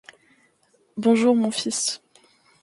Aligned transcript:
Bonjour, 0.97 1.35
mon 1.35 1.51
fils. 1.51 2.01